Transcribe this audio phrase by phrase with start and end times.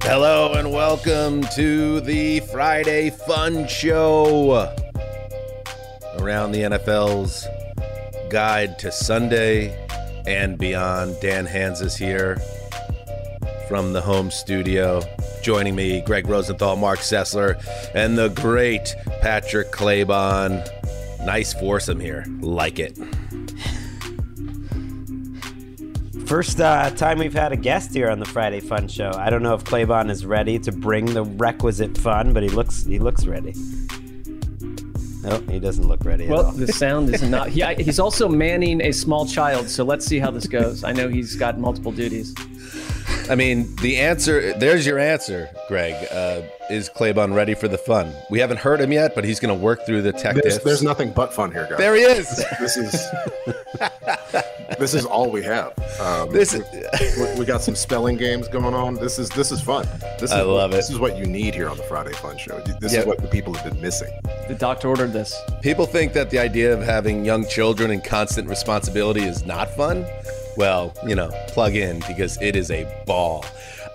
[0.08, 4.72] Hello and welcome to the Friday Fun Show.
[6.20, 7.48] Around the NFL's
[8.30, 9.76] guide to Sunday
[10.28, 11.20] and beyond.
[11.22, 12.38] Dan Hanzus is here
[13.68, 15.02] from the home studio.
[15.42, 17.60] Joining me, Gregg Rosenthal, Marc Sessler,
[17.96, 20.64] and the great Patrick Claybon.
[21.26, 22.26] Nice foursome here.
[22.42, 22.96] Like it.
[26.28, 29.12] First uh, time we've had a guest here on the Friday Fun Show.
[29.16, 32.84] I don't know if Claybon is ready to bring the requisite fun, but he looks
[32.84, 33.54] he looks ready.
[35.22, 36.52] No, he doesn't look ready Well, at all.
[36.52, 37.52] the sound is not.
[37.54, 40.84] Yeah, he's also manning a small child, so let's see how this goes.
[40.84, 42.34] I know he's got multiple duties.
[43.30, 45.94] I mean, the answer, there's your answer, Greg.
[46.12, 48.14] Uh, is Claybon ready for the fun?
[48.30, 50.64] We haven't heard him yet, but he's going to work through the tech There's, diffs.
[50.64, 51.78] there's nothing but fun here, guys.
[51.78, 52.28] There he is.
[52.60, 52.92] This is
[54.80, 55.74] this is all we have.
[56.00, 58.96] Um, This we, is- we- we got some spelling games going on.
[58.96, 59.88] This is this is fun.
[60.20, 60.94] This is I love This it.
[60.94, 62.60] is what you need here on the Friday Fun Show.
[62.80, 63.02] This Yeah.
[63.02, 64.10] is what the people have been missing.
[64.48, 65.36] The doctor ordered this.
[65.62, 70.06] People think that the idea of having young children and constant responsibility is not fun.
[70.58, 73.46] Well, you know, plug in because it is a ball.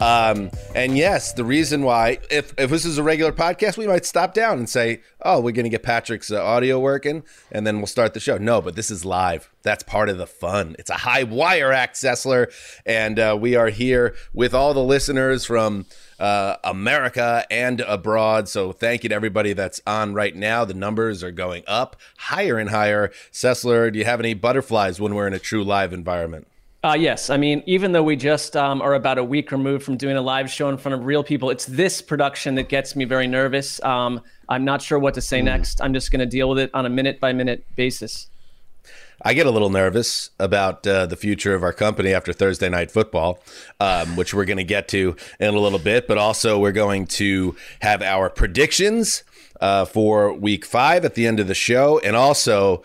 [0.01, 4.07] Um, and yes, the reason why, if, if this is a regular podcast, we might
[4.07, 7.23] stop down and say, oh, we're going to get Patrick's uh, audio working
[7.53, 8.39] and then we'll start the show.
[8.39, 9.51] No, but this is live.
[9.63, 10.75] That's part of the fun.
[10.79, 12.51] It's a high wire act, Sessler.
[12.87, 15.85] And uh, we are here with all the listeners from
[16.19, 18.49] uh, America and abroad.
[18.49, 20.65] So thank you to everybody that's on right now.
[20.65, 23.11] The numbers are going up higher and higher.
[23.33, 26.47] Sessler, do you have any butterflies when we're in a true live environment?
[26.83, 29.99] Uh, yes, I mean, even though we just um, are about a week removed from
[29.99, 33.05] doing a live show in front of real people, it's this production that gets me
[33.05, 33.83] very nervous.
[33.83, 35.83] Um, I'm not sure what to say next.
[35.83, 38.29] I'm just going to deal with it on a minute by minute basis.
[39.23, 42.91] I get a little nervous about uh, the future of our company after Thursday night
[42.91, 43.41] football,
[43.79, 46.09] um, which we're going to get to in a little bit.
[46.09, 49.23] But also, we're going to have our predictions
[49.61, 51.99] uh, for week five at the end of the show.
[51.99, 52.83] And also,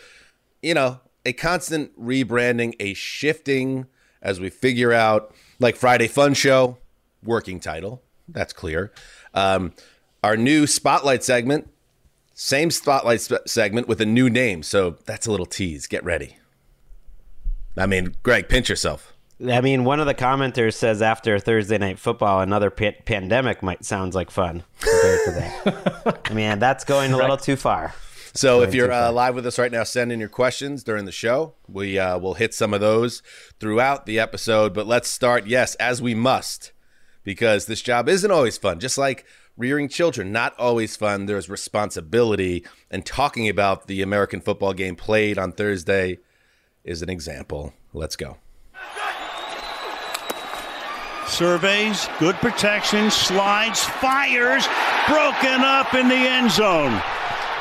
[0.62, 3.88] you know, a constant rebranding, a shifting
[4.22, 6.78] as we figure out, like Friday Fun Show,
[7.24, 8.04] working title.
[8.28, 8.92] That's clear.
[9.34, 9.74] Um,
[10.24, 11.70] our new spotlight segment,
[12.34, 14.64] same spotlight sp- segment with a new name.
[14.64, 15.88] So that's a little tease.
[15.88, 16.38] Get ready.
[17.78, 19.14] I mean, Greg, pinch yourself.
[19.46, 23.84] I mean, one of the commenters says after Thursday night football, another pa- pandemic might
[23.84, 26.22] sounds like fun compared to that.
[26.32, 27.94] I mean, that's going a little too far.
[28.36, 31.12] So if you're uh, live with us right now, send in your questions during the
[31.14, 31.54] show.
[31.70, 33.24] We uh, will hit some of those
[33.62, 34.74] throughout the episode.
[34.74, 36.74] But let's start, yes, as we must,
[37.24, 38.82] because this job isn't always fun.
[38.82, 41.28] Just like rearing children, not always fun.
[41.28, 46.20] There's responsibility, and talking about the American football game played on Thursday
[46.84, 47.74] is an example.
[47.94, 48.38] Let's go.
[51.26, 54.68] Surveys, good protection, slides, fires,
[55.08, 57.02] broken up in the end zone.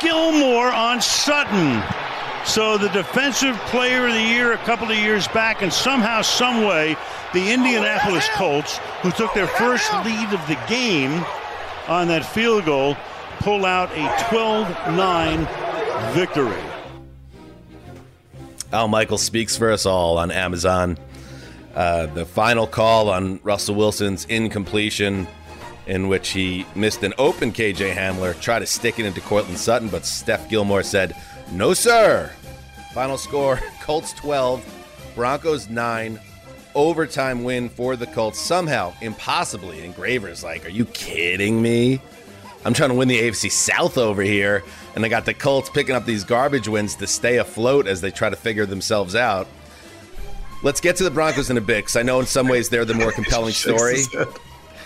[0.04, 1.82] Gilmore on Sutton.
[2.44, 6.64] So the defensive player of the year a couple of years back, and somehow, some
[6.64, 6.94] way,
[7.32, 11.24] the Indianapolis Colts, who took their first lead of the game
[11.88, 12.96] on that field goal,
[13.38, 16.62] pull out a 12-9 victory.
[18.72, 20.98] Al Michael speaks for us all on Amazon.
[21.74, 25.26] Uh, the final call on Russell Wilson's incompletion,
[25.86, 29.88] in which he missed an open KJ Hamler, tried to stick it into Courtland Sutton,
[29.88, 31.14] but Steph Gilmore said,
[31.52, 32.32] No, sir.
[32.92, 36.18] Final score Colts 12, Broncos 9.
[36.74, 38.40] Overtime win for the Colts.
[38.40, 39.84] Somehow, impossibly.
[39.84, 42.00] And Graver's like, Are you kidding me?
[42.64, 44.64] I'm trying to win the AFC South over here.
[44.96, 48.10] And I got the Colts picking up these garbage wins to stay afloat as they
[48.10, 49.46] try to figure themselves out.
[50.62, 52.86] Let's get to the Broncos in a bit because I know in some ways they're
[52.86, 53.98] the more compelling story.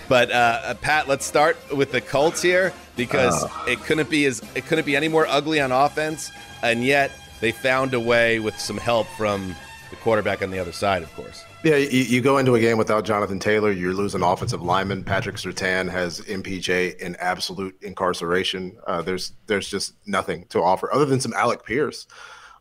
[0.09, 3.65] But uh, Pat, let's start with the Colts here because uh.
[3.69, 6.31] it couldn't be as it couldn't be any more ugly on offense,
[6.63, 7.11] and yet
[7.41, 9.55] they found a way with some help from
[9.91, 11.45] the quarterback on the other side, of course.
[11.65, 15.03] Yeah, you, you, go into a game without Jonathan Taylor, you're losing offensive lineman.
[15.03, 18.79] Patrick Surtain has MPJ in absolute incarceration.
[18.87, 22.07] Uh, there's there's just nothing to offer other than some Alec Pierce.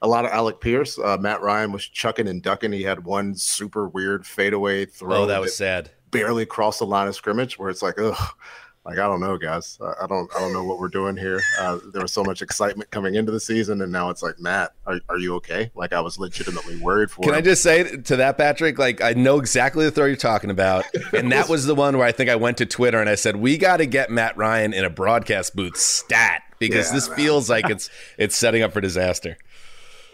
[0.02, 0.98] A lot of Alec Pierce.
[0.98, 2.72] Uh, Matt Ryan was chucking and ducking.
[2.72, 5.24] He had one super weird fadeaway throw.
[5.24, 5.92] Oh, that was that sad.
[6.12, 8.34] Barely crossed the line of scrimmage, where it's like, ugh
[8.88, 9.78] like I don't know, guys.
[9.82, 11.42] I don't I don't know what we're doing here.
[11.60, 14.72] Uh, there was so much excitement coming into the season, and now it's like, Matt,
[14.86, 15.70] are, are you okay?
[15.76, 17.24] Like I was legitimately worried for.
[17.24, 17.38] Can him.
[17.38, 18.80] I just say to that, Patrick?
[18.80, 22.08] Like I know exactly the throw you're talking about, and that was the one where
[22.08, 24.74] I think I went to Twitter and I said we got to get Matt Ryan
[24.74, 27.18] in a broadcast booth stat because yeah, this man.
[27.18, 29.38] feels like it's it's setting up for disaster.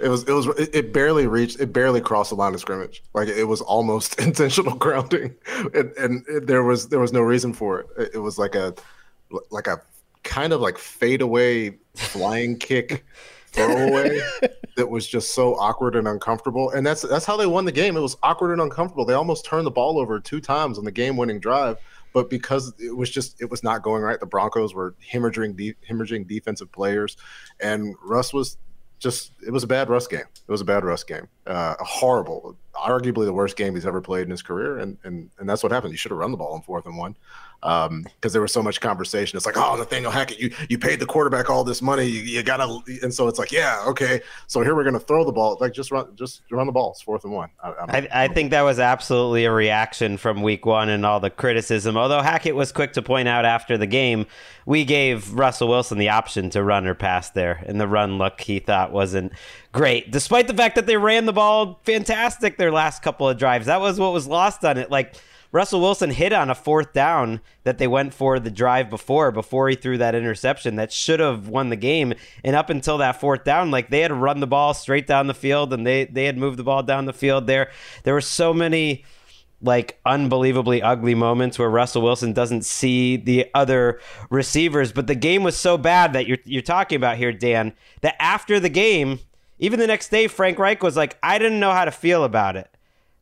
[0.03, 3.01] It was it was it barely reached it barely crossed the line of scrimmage.
[3.13, 5.35] Like it was almost intentional grounding,
[5.73, 7.87] and, and it, there was there was no reason for it.
[7.97, 8.75] It, it was like a
[9.49, 9.81] like a
[10.23, 13.05] kind of like fade away flying kick
[13.53, 14.19] throwaway
[14.75, 16.71] that was just so awkward and uncomfortable.
[16.71, 17.95] And that's that's how they won the game.
[17.95, 19.05] It was awkward and uncomfortable.
[19.05, 21.77] They almost turned the ball over two times on the game winning drive,
[22.13, 25.75] but because it was just it was not going right, the Broncos were hemorrhaging de-
[25.89, 27.15] hemorrhaging defensive players,
[27.59, 28.57] and Russ was
[29.03, 30.21] just it was a bad Russ game.
[30.21, 31.27] It was a bad Russ game.
[31.45, 35.29] Uh, a horrible, arguably the worst game he's ever played in his career, and and
[35.37, 35.91] and that's what happened.
[35.91, 37.15] You should have run the ball on fourth and one
[37.63, 39.37] because um, there was so much conversation.
[39.37, 42.43] It's like, oh, Nathaniel Hackett, you you paid the quarterback all this money, you, you,
[42.43, 45.71] gotta, and so it's like, yeah, okay, so here we're gonna throw the ball, like
[45.71, 46.91] just run, just run the ball.
[46.91, 47.49] It's fourth and one.
[47.63, 51.29] I, I, I think that was absolutely a reaction from Week One and all the
[51.29, 51.95] criticism.
[51.95, 54.25] Although Hackett was quick to point out after the game,
[54.65, 58.41] we gave Russell Wilson the option to run or pass there, and the run look
[58.41, 59.31] he thought wasn't
[59.71, 63.67] great, despite the fact that they ran the ball fantastic their last couple of drives.
[63.67, 65.15] That was what was lost on it, like
[65.53, 69.69] Russell Wilson hit on a fourth down that they went for the drive before, before
[69.69, 72.15] he threw that interception that should have won the game.
[72.43, 75.33] And up until that fourth down, like they had run the ball straight down the
[75.35, 77.69] field and they they had moved the ball down the field there.
[78.03, 79.05] There were so many
[79.61, 83.99] like unbelievably ugly moments where Russell Wilson doesn't see the other
[84.31, 84.91] receivers.
[84.91, 88.59] But the game was so bad that you're you're talking about here, Dan, that after
[88.59, 89.19] the game,
[89.59, 92.55] even the next day, Frank Reich was like, I didn't know how to feel about
[92.55, 92.73] it.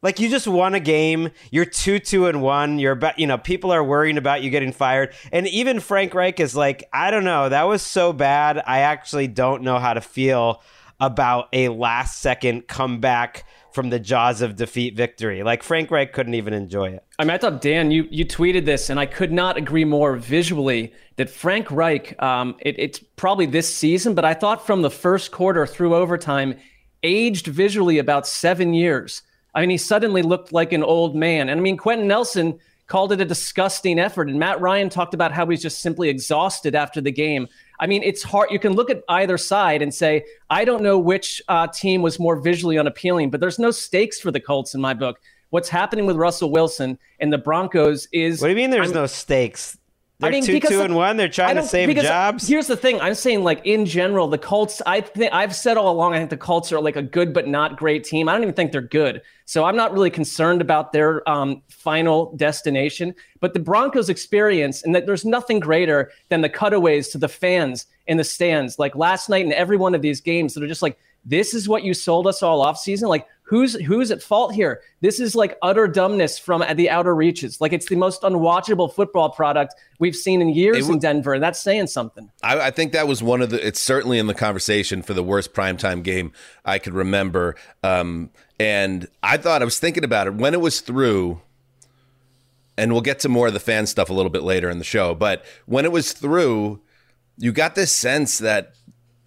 [0.01, 2.80] Like you just won a game, you're two, two, and one.
[2.80, 6.39] You're about, you know, people are worrying about you getting fired, and even Frank Reich
[6.39, 8.62] is like, I don't know, that was so bad.
[8.65, 10.63] I actually don't know how to feel
[11.00, 15.44] about a last second comeback from the jaws of defeat victory.
[15.44, 17.04] Like Frank Reich couldn't even enjoy it.
[17.18, 20.16] I mean, I thought Dan, you you tweeted this, and I could not agree more
[20.16, 22.21] visually that Frank Reich.
[22.21, 26.56] Um, it, it's probably this season, but I thought from the first quarter through overtime,
[27.04, 29.21] aged visually about seven years.
[29.54, 31.50] I mean, he suddenly looked like an old man.
[31.50, 34.28] And I mean, Quenton Nelson called it a disgusting effort.
[34.30, 37.48] And Matt Ryan talked about how he's just simply exhausted after the game.
[37.80, 38.52] I mean, it's hard.
[38.52, 42.20] You can look at either side and say, I don't know which uh, team was
[42.20, 45.22] more visually unappealing, but there's no stakes for the Colts in my book.
[45.52, 48.42] What's happening with Russell Wilson and the Broncos is.
[48.42, 49.78] What do you mean there's I'm, no stakes?
[50.22, 51.18] They're I mean, two, two, and one.
[51.18, 52.48] They're trying to save jobs.
[52.48, 54.80] Here's the thing: I'm saying, like in general, the Colts.
[54.86, 56.14] I think I've said all along.
[56.14, 58.30] I think the Colts are like a good but not great team.
[58.30, 59.24] I don't even think they're good.
[59.52, 63.14] So I'm not really concerned about their um, final destination.
[63.42, 67.86] But the Broncos' experience, and that there's nothing greater than the cutaways to the fans
[68.08, 70.81] in the stands, like last night in every one of these games, that are just
[70.81, 74.56] like, "This is what you sold us all off season." Like who's who's at fault
[74.56, 74.81] here?
[75.02, 77.60] This is like utter dumbness from the outer reaches.
[77.60, 81.60] Like it's the most unwatchable football product we've seen in years in Denver, and that's
[81.60, 82.31] saying something.
[82.42, 83.68] I, I, think that was one of the.
[83.68, 86.31] It's certainly in the conversation for the worst primetime game
[86.64, 87.58] I could remember.
[87.84, 91.42] Um, and I thought I was thinking about it when it was through.
[92.78, 94.86] And we'll get to more of the fan stuff a little bit later in the
[94.86, 95.14] show.
[95.14, 96.80] But when it was through,
[97.38, 98.74] you got this sense that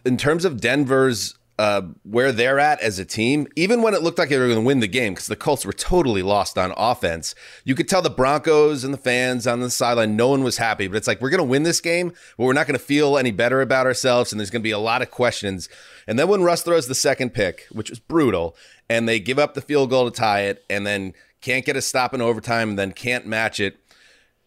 [0.05, 4.19] in terms of Denver's uh, where they're at as a team, even when it looked
[4.19, 6.73] like they were going to win the game, because the Colts were totally lost on
[6.77, 7.35] offense,
[7.65, 10.89] you could tell the Broncos and the fans on the sideline, no one was happy.
[10.89, 13.17] But it's like, we're going to win this game, but we're not going to feel
[13.17, 14.33] any better about ourselves.
[14.33, 15.69] And there's going to be a lot of questions.
[16.09, 18.57] And then when Russ throws the second pick, which was brutal,
[18.91, 21.83] and they give up the field goal to tie it, and then can't get a
[21.83, 23.77] stop in overtime, and then can't match it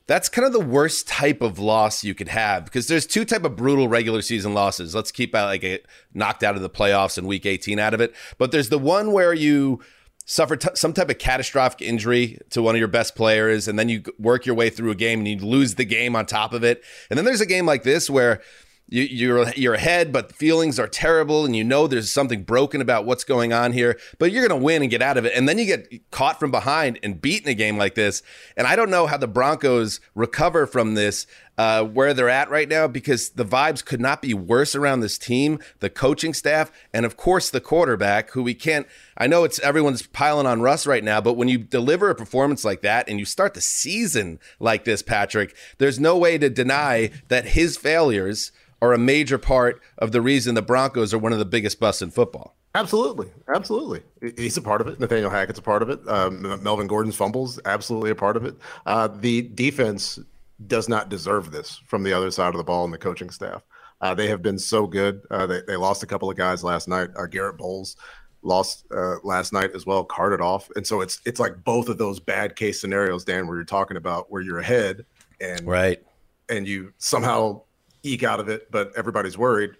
[0.07, 3.43] that's kind of the worst type of loss you could have because there's two type
[3.43, 4.95] of brutal regular season losses.
[4.95, 5.79] Let's keep out like a
[6.13, 8.15] knocked out of the playoffs in week 18 out of it.
[8.37, 9.81] But there's the one where you
[10.25, 13.89] suffer t- some type of catastrophic injury to one of your best players and then
[13.89, 16.63] you work your way through a game and you lose the game on top of
[16.63, 16.83] it.
[17.09, 18.41] And then there's a game like this where
[18.89, 23.05] you, you're you're ahead, but feelings are terrible, and you know there's something broken about
[23.05, 23.99] what's going on here.
[24.17, 26.39] But you're going to win and get out of it, and then you get caught
[26.39, 28.23] from behind and beat in a game like this.
[28.55, 31.27] And I don't know how the Broncos recover from this.
[31.59, 35.17] Uh, where they're at right now because the vibes could not be worse around this
[35.17, 38.85] team, the coaching staff, and of course the quarterback, who we can't.
[39.17, 42.63] I know it's everyone's piling on Russ right now, but when you deliver a performance
[42.63, 47.09] like that and you start the season like this, Patrick, there's no way to deny
[47.29, 48.51] that his failures
[48.81, 52.01] are a major part of the reason the Broncos are one of the biggest busts
[52.01, 52.55] in football.
[52.75, 54.03] Absolutely, absolutely.
[54.37, 54.99] He's a part of it.
[54.99, 55.99] Nathaniel Hackett's a part of it.
[56.07, 58.55] Um, Melvin Gordon's fumbles, absolutely a part of it.
[58.85, 60.19] Uh, the defense
[60.67, 63.63] does not deserve this from the other side of the ball and the coaching staff.
[64.01, 65.21] Uh, they have been so good.
[65.31, 67.09] Uh, they, they lost a couple of guys last night.
[67.15, 67.95] Uh, Garett Bolles
[68.43, 71.97] lost uh, last night as well, carted off, and so it's it's like both of
[71.97, 75.05] those bad case scenarios, Dan, where you're talking about where you're ahead
[75.41, 76.03] and right,
[76.47, 77.61] and you somehow
[78.03, 79.71] eke out of it, but everybody's worried.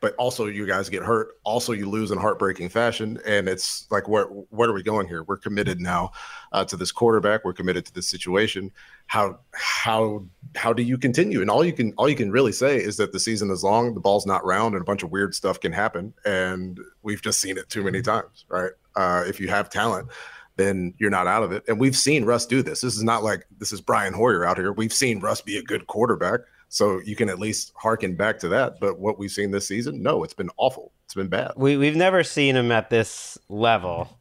[0.00, 1.28] But also, you guys get hurt.
[1.44, 5.22] Also, you lose in heartbreaking fashion, and it's like, where where are we going here?
[5.22, 6.10] We're committed now
[6.52, 7.42] uh, to this quarterback.
[7.42, 8.70] We're committed to this situation.
[9.06, 10.26] How how
[10.56, 11.40] how do you continue?
[11.40, 13.94] And all you can all you can really say is that the season is long,
[13.94, 16.12] the ball's not round, and a bunch of weird stuff can happen.
[16.26, 18.72] And we've just seen it too many times, right?
[18.94, 20.10] Uh, if you have talent,
[20.56, 21.64] then you're not out of it.
[21.66, 22.82] And we've seen Russ do this.
[22.82, 24.72] This is not like this is Brian Hoyer out here.
[24.72, 26.40] We've seen Russ be a good quarterback.
[26.74, 28.80] So you can at least harken back to that.
[28.80, 30.90] But what we've seen this season, no, it's been awful.
[31.04, 31.52] It's been bad.
[31.56, 34.18] We we've never seen him at this level.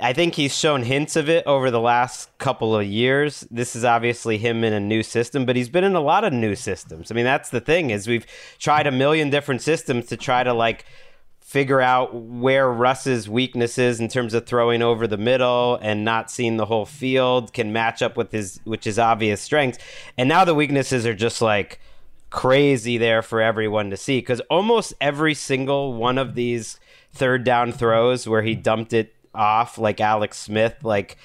[0.00, 3.46] I think he's shown hints of it over the last couple of years.
[3.52, 6.32] This is obviously him in a new system, but he's been in a lot of
[6.32, 7.12] new systems.
[7.12, 8.26] I mean, that's the thing is we've
[8.58, 10.84] tried a million different systems to try to like
[11.44, 16.56] figure out where Russ's weaknesses in terms of throwing over the middle and not seeing
[16.56, 19.78] the whole field can match up with his which is obvious strengths.
[20.16, 21.80] And now the weaknesses are just like
[22.30, 26.80] crazy there for everyone to see cuz almost every single one of these
[27.12, 31.18] third down throws where he dumped it off like Alex Smith like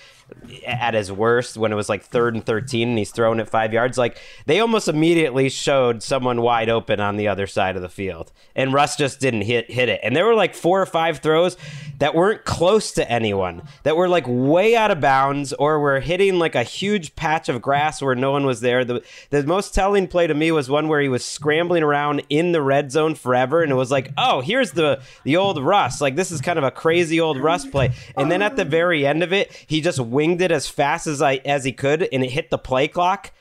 [0.65, 3.73] at his worst when it was like third and 13 and he's throwing it five
[3.73, 3.97] yards.
[3.97, 8.31] Like they almost immediately showed someone wide open on the other side of the field.
[8.55, 9.99] And Russ just didn't hit hit it.
[10.03, 11.57] And there were like four or five throws
[11.99, 16.39] that weren't close to anyone, that were like way out of bounds or were hitting
[16.39, 18.85] like a huge patch of grass where no one was there.
[18.85, 22.51] The the most telling play to me was one where he was scrambling around in
[22.51, 26.01] the red zone forever and it was like, oh, here's the the old Russ.
[26.01, 27.93] Like this is kind of a crazy old Russ play.
[28.17, 31.21] And then at the very end of it, he just winged it as fast as
[31.21, 33.31] I as he could, and it hit the play clock.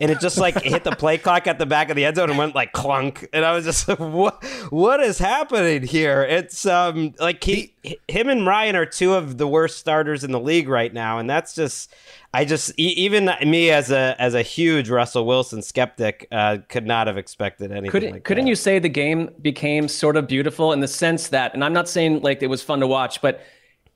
[0.00, 2.30] And it just like hit the play clock at the back of the end zone
[2.30, 3.28] and went like clunk.
[3.34, 6.22] And I was just like, what what is happening here?
[6.22, 7.74] It's um like he
[8.08, 11.28] him and Ryan are two of the worst starters in the league right now, and
[11.28, 11.94] that's just
[12.32, 17.08] I just even me as a as a huge Russell Wilson skeptic uh, could not
[17.08, 17.90] have expected anything.
[17.90, 21.52] Couldn't like couldn't you say the game became sort of beautiful in the sense that,
[21.52, 23.42] and I'm not saying like it was fun to watch, but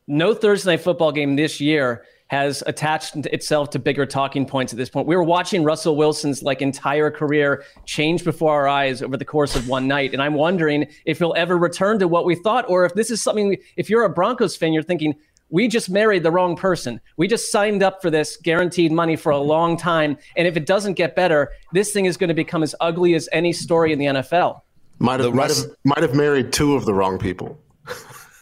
[0.07, 4.77] no Thursday night football game this year has attached itself to bigger talking points at
[4.77, 5.07] this point.
[5.07, 9.55] We were watching Russell Wilson's like entire career change before our eyes over the course
[9.55, 12.85] of one night, and I'm wondering if he'll ever return to what we thought, or
[12.85, 13.57] if this is something.
[13.77, 15.15] If you're a Broncos fan, you're thinking.
[15.49, 17.01] We just married the wrong person.
[17.17, 20.19] We just signed up for this guaranteed money for a long time.
[20.37, 23.29] And if it doesn't get better, this thing is going to become as ugly as
[23.31, 24.63] any story in the NFL.
[24.99, 27.61] Might have, might have might have married two of the wrong people.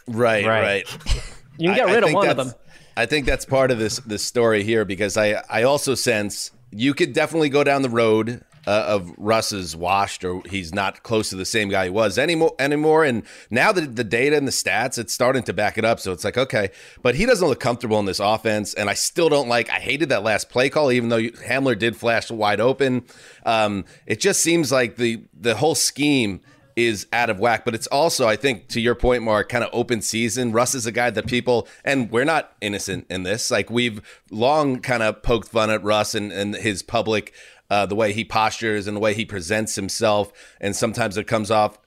[0.08, 0.62] Right, Right.
[0.62, 0.98] right.
[1.58, 2.52] You can get I- I rid of one of them.
[2.96, 6.94] I think that's part of this this story here because I I also sense you
[6.94, 11.30] could definitely go down the road uh, of Russ is washed or he's not close
[11.30, 13.04] to the same guy he was anymore anymore.
[13.04, 16.00] And now the the data and the stats it's starting to back it up.
[16.00, 16.70] So it's like okay,
[17.02, 19.70] but he doesn't look comfortable in this offense, and I still don't like.
[19.70, 23.04] I hated that last play call, even though you, Hamler did flash wide open.
[23.44, 26.40] Um, it just seems like the the whole scheme
[26.76, 27.64] is out of whack.
[27.64, 30.52] But it's also, I think, to your point, Mark, kind of open season.
[30.52, 33.50] Russ is a guy that people, and we're not innocent in this.
[33.50, 34.00] Like we've
[34.30, 37.32] long kind of poked fun at Russ and, and his public,
[37.70, 41.50] uh, the way he postures and the way he presents himself, and sometimes it comes
[41.50, 41.78] off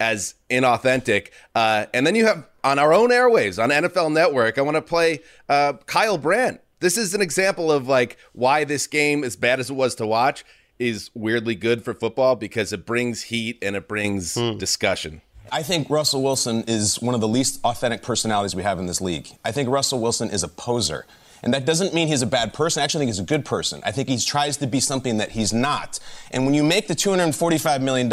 [0.00, 1.28] as inauthentic.
[1.54, 4.58] Uh, and then you have on our own airwaves on NFL Network.
[4.58, 6.60] I want to play uh, Kyle Brandt.
[6.80, 10.06] This is an example of like why this game, as bad as it was to
[10.06, 10.44] watch,
[10.78, 14.58] is weirdly good for football because it brings heat and it brings Hmm.
[14.58, 15.22] discussion.
[15.50, 19.00] I think Russell Wilson is one of the least authentic personalities we have in this
[19.00, 19.28] league.
[19.44, 21.04] I think Russell Wilson is a poser.
[21.44, 22.80] And that doesn't mean he's a bad person.
[22.80, 23.80] I actually think he's a good person.
[23.84, 25.98] I think he tries to be something that he's not.
[26.30, 28.08] And when you make the $245 million,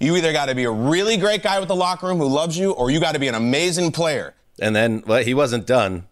[0.00, 2.56] you either got to be a really great guy with the locker room who loves
[2.56, 4.34] you, or you got to be an amazing player.
[4.58, 6.06] And then well, he wasn't done.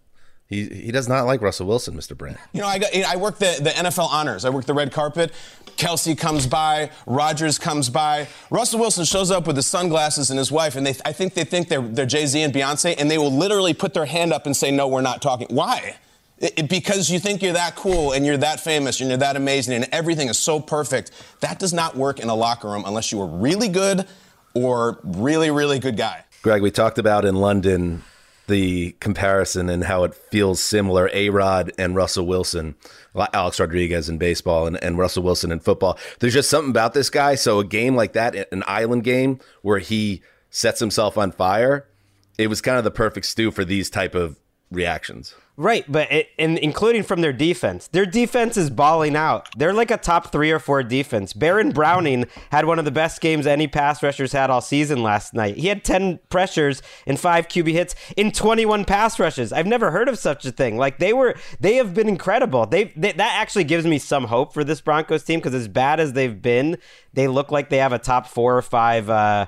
[0.53, 2.17] He he does not like Russell Wilson, Mr.
[2.17, 2.37] Brandt.
[2.53, 4.45] You know, I, got, I work the, the NFL honors.
[4.45, 5.33] I work the red carpet.
[5.79, 8.29] Kelce comes by, Rodgers comes by.
[8.51, 11.45] Russell Wilson shows up with his sunglasses and his wife, and they, I think they
[11.45, 14.45] think they're, they're Jay Z and Beyonce, and they will literally put their hand up
[14.45, 15.47] and say, No, we're not talking.
[15.51, 15.97] Why?
[16.39, 19.37] It- it- because you think you're that cool and you're that famous and you're that
[19.37, 21.11] amazing and everything is so perfect.
[21.41, 24.07] That does not work in a locker room unless you are really good
[24.55, 26.25] or really, really good guy.
[26.43, 28.03] Greg, we talked about in London
[28.53, 31.09] the comparison and how it feels similar.
[31.15, 32.77] A Rod and Russell Wilson,
[33.33, 35.99] Alex Rodriguez in baseball, and, and Russell Wilson in football.
[36.21, 37.35] There's just something about this guy.
[37.35, 41.89] So a game like that, an island game where he sets himself on fire,
[42.37, 44.39] it was kind of the perfect stew for these type of
[44.71, 45.35] reactions.
[45.59, 49.51] Right, but it, and including from their defense, their defense is balling out.
[49.59, 51.35] They're like a top three or four defense.
[51.35, 55.35] Baron Browning had one of the best games any pass rushers had all season last
[55.35, 55.59] night.
[55.59, 59.53] He had ten pressures and five QB hits in twenty-one pass rushes.
[59.53, 60.79] I've never heard of such a thing.
[60.79, 62.65] Like they were, they have been incredible.
[62.65, 66.01] They, they that actually gives me some hope for this Broncos team because as bad
[66.01, 66.79] as they've been,
[67.13, 69.11] they look like they have a top four or five.
[69.11, 69.47] Uh,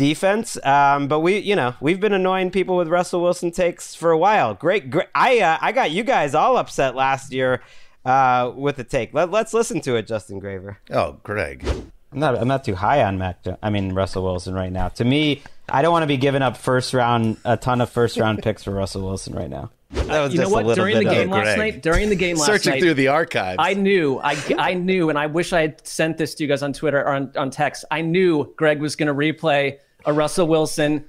[0.00, 0.56] defense.
[0.64, 4.16] Um, but we, you know, we've been annoying people with Russell Wilson takes for a
[4.16, 4.54] while.
[4.54, 5.08] Great, great.
[5.14, 7.62] I, uh, I got you guys all upset last year
[8.06, 9.12] uh, with the take.
[9.12, 10.78] Let, let's listen to it, Justin Graver.
[10.90, 11.66] Oh, Greg.
[12.12, 12.34] I'm not.
[12.36, 13.44] I'm not too high on Mac.
[13.62, 14.88] I mean Russell Wilson right now.
[14.88, 18.16] To me, I don't want to be giving up first round a ton of first
[18.16, 19.70] round picks for Russell Wilson right now.
[19.92, 20.66] That was you know just a what?
[20.66, 21.58] little During the game last Greg.
[21.58, 23.58] night, during the game last Searching night, through the archives.
[23.60, 26.62] I knew, I, I knew, and I wish I had sent this to you guys
[26.62, 27.84] on Twitter or on, on text.
[27.92, 31.04] I knew Greg was going to replay a Russell Wilson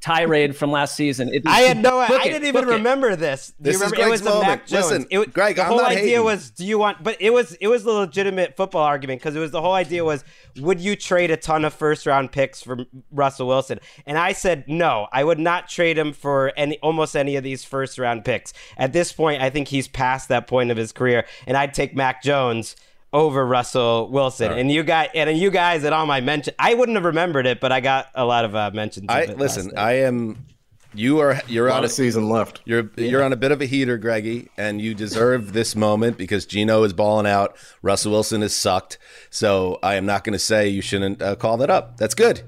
[0.00, 1.32] tirade from last season.
[1.32, 2.00] It- I had no.
[2.00, 2.74] I book it, didn't even book it.
[2.74, 3.52] remember this.
[3.56, 4.08] Do This you is remember?
[4.08, 4.66] It was Greg's the Mac.
[4.66, 4.90] Jones.
[4.90, 6.24] Listen, it, Greg, the I'm whole not idea hating.
[6.24, 7.04] was, do you want?
[7.04, 10.04] But it was it was the legitimate football argument because it was the whole idea
[10.04, 10.24] was,
[10.56, 12.78] would you trade a ton of first round picks for
[13.12, 13.78] Russell Wilson?
[14.04, 17.62] And I said no, I would not trade him for any almost any of these
[17.64, 18.52] first round picks.
[18.76, 21.94] At this point, I think he's past that point of his career, and I'd take
[21.94, 22.74] Mac Jones
[23.12, 24.52] over Russell Wilson.
[24.52, 27.60] And you guys, and you guys at all my mention, I wouldn't have remembered it,
[27.60, 29.06] but I got a lot of uh, mentions.
[29.08, 29.72] I of it listen.
[29.76, 30.46] I am.
[30.94, 31.40] You are.
[31.48, 32.60] You're A on of season left.
[32.66, 36.44] You're you're on a bit of a heater, Greggy, and you deserve this moment because
[36.44, 37.56] Gino is balling out.
[37.80, 38.98] Russell Wilson is sucked.
[39.30, 41.96] So I am not going to say you shouldn't uh, call that up.
[41.96, 42.42] That's good.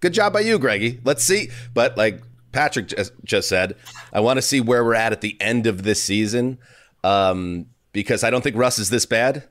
[0.00, 1.00] Good job by you, Greggy.
[1.02, 1.50] Let's see.
[1.74, 3.74] But like Patrick just, just said,
[4.12, 6.58] I want to see where we're at at the end of this season
[7.02, 9.48] um, because I don't think Russ is this bad.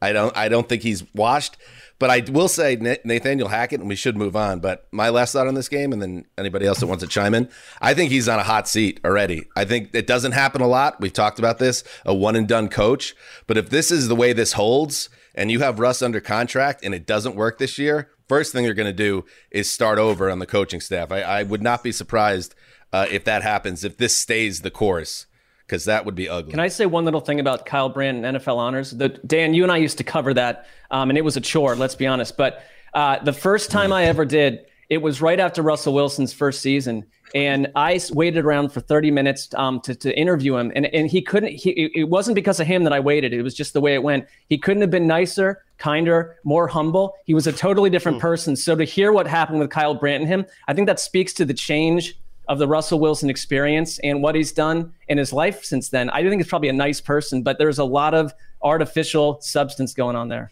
[0.00, 0.36] I don't.
[0.36, 1.56] I don't think he's washed.
[1.98, 4.60] But I will say Na- Nathaniel Hackett, and we should move on.
[4.60, 7.34] But my last thought on this game, and then anybody else that wants to chime
[7.34, 7.48] in,
[7.80, 9.48] I think he's on a hot seat already.
[9.56, 11.00] I think it doesn't happen a lot.
[11.00, 13.14] We've talked about this, a one and done coach.
[13.46, 16.94] But if this is the way this holds, and you have Russ under contract, and
[16.94, 20.38] it doesn't work this year, first thing you're going to do is start over on
[20.38, 21.10] the coaching staff.
[21.10, 22.54] I, I would not be surprised
[22.92, 23.84] uh, if that happens.
[23.84, 25.26] If this stays the course,
[25.66, 26.52] because that would be ugly.
[26.52, 28.90] Can I say one little thing about Kyle Brandt and NFL honors?
[28.92, 31.74] The, Dan, you and I used to cover that, um, and it was a chore.
[31.74, 32.36] Let's be honest.
[32.36, 32.62] But
[32.94, 37.04] uh, the first time I ever did, it was right after Russell Wilson's first season,
[37.34, 41.20] and I waited around for 30 minutes um, to, to interview him, and and he
[41.22, 41.52] couldn't.
[41.52, 43.32] He, it- it wasn't because of him that I waited.
[43.32, 44.26] It was just the way it went.
[44.48, 47.14] He couldn't have been nicer, kinder, more humble.
[47.24, 48.54] He was a totally different person.
[48.54, 51.44] So to hear what happened with Kyle Brandt and him, I think that speaks to
[51.44, 52.14] the change
[52.48, 56.10] of the Russell Wilson experience and what he's done in his life since then.
[56.10, 58.32] I think he's probably a nice person, but there's a lot of
[58.62, 60.50] artificial substance going on there.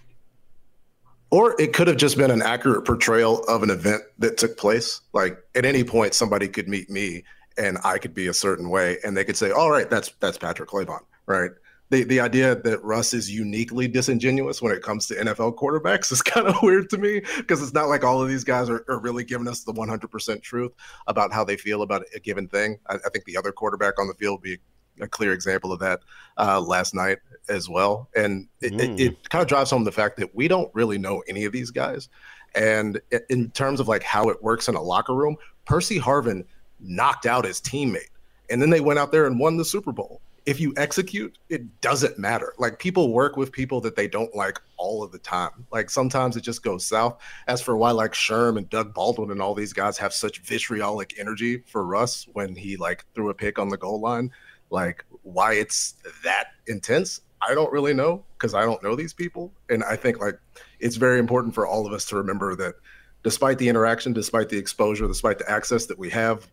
[1.30, 5.00] Or it could have just been an accurate portrayal of an event that took place.
[5.12, 7.24] Like at any point, somebody could meet me
[7.57, 10.38] and I could be a certain way, and they could say, "All right, that's that's
[10.38, 11.50] Patrick Claybon." Right?
[11.90, 16.23] The the idea that Russ is uniquely disingenuous when it comes to NFL quarterbacks is
[16.23, 18.99] kind of weird to me because it's not like all of these guys are, are
[18.99, 20.73] really giving us the 100% truth
[21.07, 22.79] about how they feel about a given thing.
[22.88, 24.59] I, I think the other quarterback on the field would be
[25.01, 26.01] a clear example of that
[26.38, 27.18] uh, last night
[27.49, 28.09] as well.
[28.14, 31.23] And it, it, it kind of drives home the fact that we don't really know
[31.29, 32.09] any of these guys.
[32.55, 36.44] And in terms of like how it works in a locker room, Percy Harvin
[36.81, 38.11] knocked out his teammate,
[38.51, 40.20] and then they went out there and won the Super Bowl.
[40.46, 42.52] If you execute, it doesn't matter.
[42.59, 45.66] Like people work with people that they don't like all of the time.
[45.72, 47.18] Like sometimes it just goes south.
[47.46, 51.14] As for why like Sherm and Doug Baldwin and all these guys have such vitriolic
[51.18, 54.30] energy for Russ when he like threw a pick on the goal line,
[54.70, 59.52] like why it's that intense, I don't really know because I don't know these people.
[59.70, 60.38] And I think like
[60.78, 62.74] it's very important for all of us to remember that
[63.22, 66.46] despite the interaction, despite the exposure, despite the access that we have,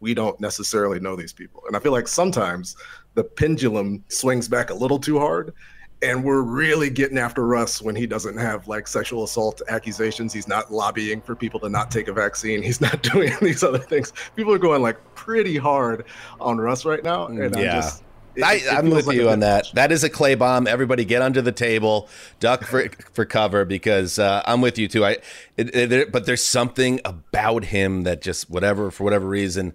[0.00, 1.62] we don't necessarily know these people.
[1.66, 2.76] And I feel like sometimes
[3.14, 5.52] the pendulum swings back a little too hard.
[6.02, 10.34] And we're really getting after Russ when he doesn't have like sexual assault accusations.
[10.34, 12.62] He's not lobbying for people to not take a vaccine.
[12.62, 14.12] He's not doing these other things.
[14.36, 16.04] People are going like pretty hard
[16.40, 17.26] on Russ right now.
[17.28, 17.76] And I'm Yeah.
[17.80, 18.02] just,
[18.36, 19.66] it- I, I'm with like you on that.
[19.74, 20.66] That is a clay bomb.
[20.66, 22.08] Everybody get under the table,
[22.40, 25.04] duck for for cover because uh, I'm with you too.
[25.04, 25.18] I,
[25.56, 29.74] it, it- but there's something about him that just whatever for whatever reason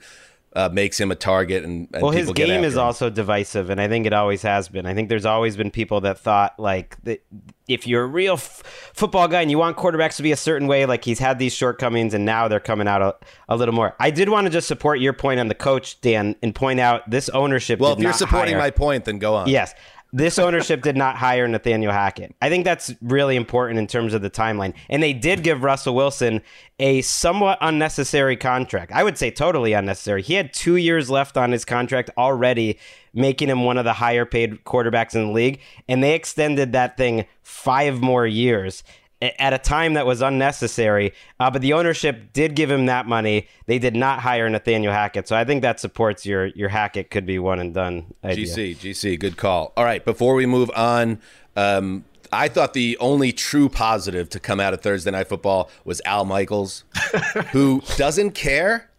[0.53, 1.63] uh, makes him a target.
[1.63, 2.81] And, and well, his game is him.
[2.81, 4.85] also divisive, and I think it always has been.
[4.85, 7.23] I think there's always been people that thought like that
[7.67, 10.67] if you're a real f- football guy and you want quarterbacks to be a certain
[10.67, 13.15] way, like he's had these shortcomings, and now they're coming out a,
[13.47, 13.95] a little more.
[13.99, 17.09] I did want to just support your point on the coach, Dan, and point out
[17.09, 17.79] this ownership.
[17.79, 19.47] Well, if you're supporting hire- my point, then go on.
[19.47, 19.73] Yes.
[20.12, 22.36] This ownership did not hire Nathaniel Hackett.
[22.41, 24.74] I think that's really important in terms of the timeline.
[24.89, 26.41] And they did give Russell Wilson
[26.80, 28.91] a somewhat unnecessary contract.
[28.91, 30.24] I would say totally unnecessary.
[30.24, 32.80] He had two years left on his contract already,
[33.13, 35.60] making him one of the higher paid quarterbacks in the league.
[35.88, 38.84] And they extended that thing five more years
[39.21, 41.13] at a time that was unnecessary.
[41.39, 43.47] Uh, but the ownership did give him that money.
[43.65, 45.27] They did not hire Nathaniel Hackett.
[45.27, 48.45] So I think that supports your your Hackett could be one and done idea.
[48.45, 49.73] GC, GC, good call.
[49.75, 51.19] All right, before we move on,
[51.55, 56.01] um, I thought the only true positive to come out of Thursday Night Football was
[56.05, 56.84] Al Michaels,
[57.51, 58.89] who doesn't care.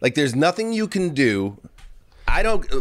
[0.00, 1.58] Like, there's nothing you can do.
[2.30, 2.72] I don't.
[2.72, 2.80] uh,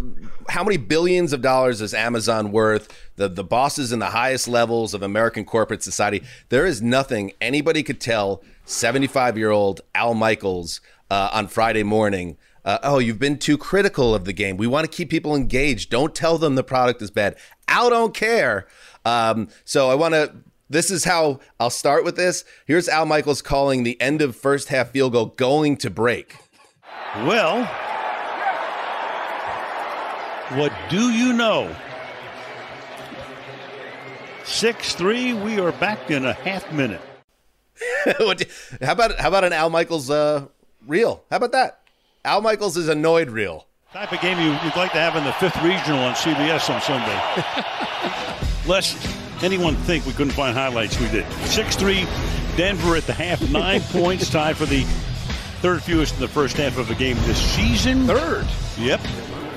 [0.49, 2.88] How many billions of dollars is Amazon worth?
[3.15, 6.23] The the bosses in the highest levels of American corporate society.
[6.49, 12.38] There is nothing anybody could tell 75 year old Al Michaels uh, on Friday morning.
[12.63, 14.57] Uh, oh, you've been too critical of the game.
[14.57, 15.89] We want to keep people engaged.
[15.89, 17.35] Don't tell them the product is bad.
[17.67, 18.67] Al don't care.
[19.05, 20.33] Um, so I want to.
[20.69, 22.45] This is how I'll start with this.
[22.67, 26.35] Here's Al Michaels calling the end of first half field goal going to break.
[27.25, 27.67] Well,
[30.49, 31.75] what do you know?
[34.45, 37.01] 6 3, we are back in a half minute.
[38.05, 40.45] How about how about an Al Michaels uh,
[40.85, 41.23] reel?
[41.29, 41.79] How about that?
[42.25, 43.67] Al Michaels is annoyed reel.
[43.93, 46.81] Type of game you, you'd like to have in the fifth regional on CBS on
[46.81, 48.67] Sunday.
[48.67, 48.97] Lest
[49.43, 51.31] anyone think we couldn't find highlights, we did.
[51.45, 52.05] 6 3,
[52.57, 54.83] Denver at the half, nine points, tied for the
[55.62, 58.07] third fewest in the first half of a game this season.
[58.07, 58.45] Third.
[58.77, 58.99] Yep.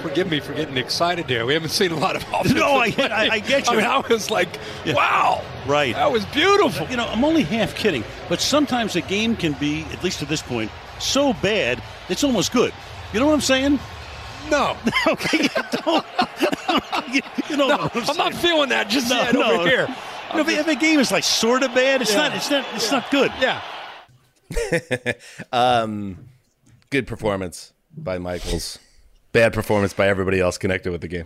[0.03, 1.47] Forgive me for getting excited there.
[1.47, 3.73] We haven't seen a lot of offensive No, I- I- I get you.
[3.73, 4.49] I mean, I was like,
[4.85, 4.95] Yeah.
[4.95, 5.95] wow, Right.
[5.95, 6.87] that was beautiful.
[6.89, 10.29] You know, I'm only half kidding, but sometimes a game can be, at least at
[10.29, 12.73] this point, so bad it's almost good.
[13.13, 13.79] You know what I'm saying?
[14.51, 15.49] No, Okay, you
[15.85, 16.05] don't.
[17.15, 19.61] you, you don't know what I'm not feeling that just No, yet no.
[19.61, 19.87] over here.
[20.33, 22.29] You know, if, if a game is like sort of bad, it's Yeah.
[22.29, 22.37] not.
[22.37, 22.67] It's not.
[22.75, 23.31] It's not good.
[23.41, 23.61] Yeah,
[25.53, 26.29] Um,
[26.91, 28.79] good performance by Michaels.
[29.33, 31.25] Bad performance by everybody else connected with the game.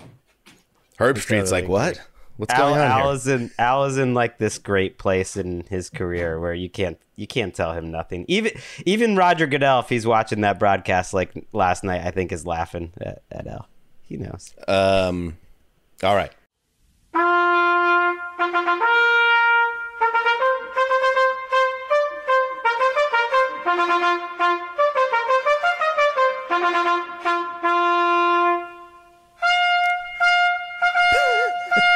[0.99, 2.01] Herbstreit's like, what?
[2.37, 3.15] What's Al, going on Al here?
[3.15, 6.99] is in Al is in like this great place in his career where you can't
[7.17, 8.27] you can't tell him nothing.
[8.29, 8.53] Even
[8.85, 12.93] even Roger Goodell, if he's watching that broadcast like last night, I think is laughing
[13.01, 13.69] at, at Al.
[14.03, 14.55] He knows.
[14.69, 15.39] Um,
[16.03, 16.33] all right.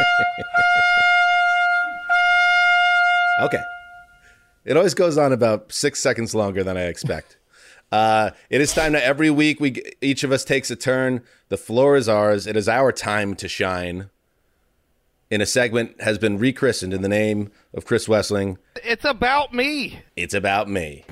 [3.42, 3.62] Okay.
[4.66, 7.36] It always goes on about six seconds longer than I expect.
[7.92, 11.22] Uh, it is time that every week we each of us takes a turn.
[11.48, 12.46] The floor is ours.
[12.46, 14.10] It is our time to shine.
[15.28, 18.58] In a segment has been rechristened in the name of Chris Wesseling.
[18.76, 19.98] it's about me.
[20.14, 21.04] It's about me,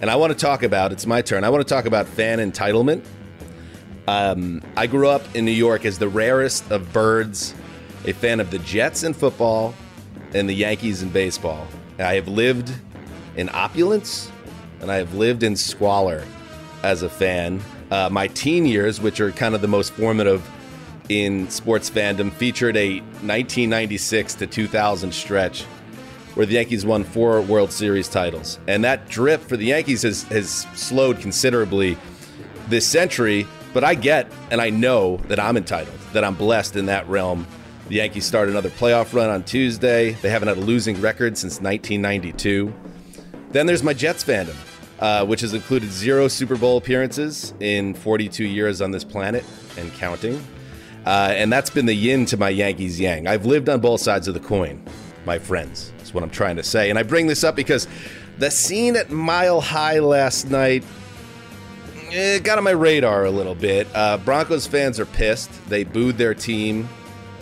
[0.00, 0.92] and I want to talk about.
[0.92, 1.42] It's my turn.
[1.42, 3.04] I want to talk about fan entitlement.
[4.06, 7.56] Um, I grew up in New York as the rarest of birds,
[8.04, 9.74] a fan of the Jets in football
[10.34, 11.66] and the Yankees in baseball.
[11.98, 12.72] I have lived
[13.36, 14.30] in opulence
[14.80, 16.24] and I have lived in squalor
[16.82, 17.62] as a fan.
[17.90, 20.48] Uh, my teen years, which are kind of the most formative
[21.08, 25.64] in sports fandom, featured a 1996 to 2000 stretch
[26.34, 28.58] where the Yankees won four World Series titles.
[28.66, 31.96] And that drip for the Yankees has, has slowed considerably
[32.68, 33.46] this century.
[33.72, 37.46] But I get and I know that I'm entitled, that I'm blessed in that realm.
[37.88, 40.12] The Yankees start another playoff run on Tuesday.
[40.12, 42.72] They haven't had a losing record since 1992.
[43.50, 44.56] Then there's my Jets fandom,
[45.00, 49.44] uh, which has included zero Super Bowl appearances in 42 years on this planet
[49.76, 50.42] and counting.
[51.04, 53.26] Uh, and that's been the yin to my Yankees yang.
[53.26, 54.82] I've lived on both sides of the coin,
[55.26, 55.92] my friends.
[55.98, 56.88] That's what I'm trying to say.
[56.88, 57.86] And I bring this up because
[58.38, 60.84] the scene at Mile High last night
[62.10, 63.86] it got on my radar a little bit.
[63.94, 65.50] Uh, Broncos fans are pissed.
[65.68, 66.88] They booed their team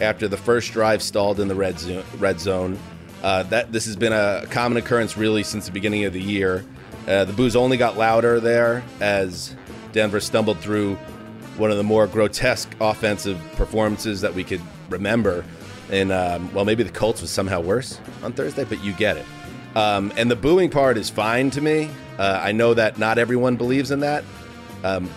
[0.02, 2.04] after the first drive stalled in the red zone.
[2.18, 2.78] Red zone.
[3.22, 6.64] Uh, that this has been a common occurrence really since the beginning of the year.
[7.06, 9.54] Uh, the booze only got louder there as
[9.92, 10.96] Denver stumbled through
[11.56, 15.44] one of the more grotesque offensive performances that we could remember.
[15.90, 19.26] And um, well, maybe the Colts was somehow worse on Thursday, but you get it.
[19.74, 21.90] Um, and the booing part is fine to me.
[22.18, 24.24] Uh, I know that not everyone believes in that,
[24.84, 25.10] um,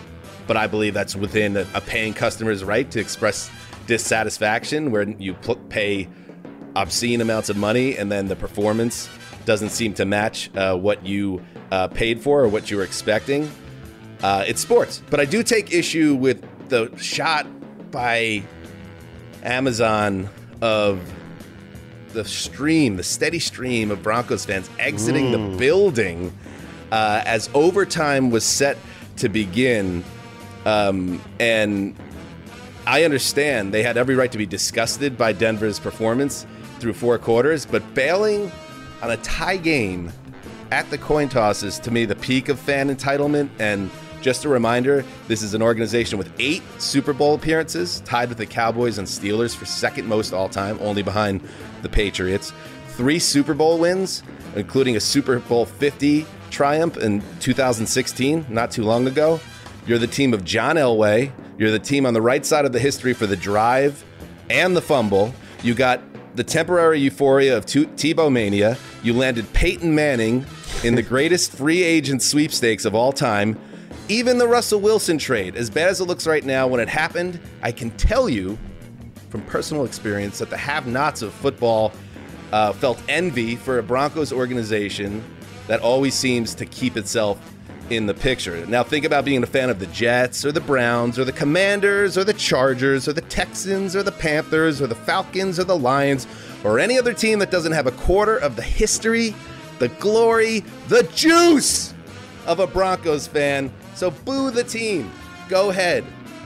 [0.48, 3.50] but I believe that's within a, a, paying customer's right to express
[3.88, 6.08] dissatisfaction where you pl- pay
[6.76, 9.10] obscene amounts of money and then the performance
[9.46, 13.50] doesn't seem to match uh, what you uh, paid for or what you were expecting.
[14.22, 17.46] Uh, it's sports, but I do take issue with the shot
[17.92, 18.44] by
[19.44, 20.30] Amazon
[20.62, 21.02] of
[22.14, 25.52] the stream, the steady stream of Broncos fans exiting mm.
[25.52, 26.36] the building
[26.92, 28.78] uh, as overtime was set
[29.18, 30.04] to begin.
[30.66, 31.96] Um, and
[32.88, 36.46] I understand they had every right to be disgusted by Denver's performance
[36.80, 38.52] through four quarters, but bailing
[39.02, 40.12] on a tie game
[40.72, 43.50] at the coin toss is to me the peak of fan entitlement.
[43.58, 43.90] And
[44.22, 48.46] just a reminder this is an organization with eight Super Bowl appearances, tied with the
[48.46, 51.42] Cowboys and Steelers for second most all time, only behind
[51.82, 52.54] the Patriots.
[52.90, 54.22] Three Super Bowl wins,
[54.56, 59.40] including a Super Bowl 50 triumph in 2016, not too long ago.
[59.88, 61.32] You're the team of John Elway.
[61.58, 64.04] You're the team on the right side of the history for the drive
[64.50, 65.34] and the fumble.
[65.64, 66.02] You got
[66.36, 68.78] the temporary euphoria of Tebow mania.
[69.04, 70.46] You landed Peyton Manning
[70.84, 73.58] in the greatest free agent sweepstakes of all time.
[74.10, 77.40] Even the Russell Wilson trade, as bad as it looks right now, when it happened,
[77.64, 78.58] I can tell you
[79.30, 81.94] from personal experience that the have nots of football
[82.52, 85.24] uh, felt envy for a Broncos organization
[85.68, 87.55] that always seems to keep itself
[87.90, 88.66] in the picture.
[88.66, 92.18] Now, think about being a fan of the Jets or the Browns or the Commanders
[92.18, 96.28] or the Chargers or the Texans or the Panthers or the Falcons or the Lions
[96.64, 99.36] or any other team that doesn't have a quarter of the history,
[99.80, 101.94] the glory, the juice
[102.48, 103.72] of a Broncos fan.
[103.94, 105.12] So, boo the team.
[105.48, 106.04] Go ahead.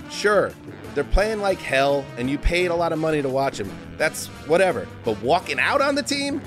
[0.10, 0.52] Sure,
[0.96, 3.72] they're playing like hell and you paid a lot of money to watch them.
[3.98, 4.88] That's whatever.
[5.06, 6.42] But walking out on the team